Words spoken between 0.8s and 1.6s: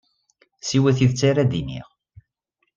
tidet ara